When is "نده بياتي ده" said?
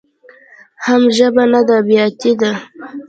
1.51-2.51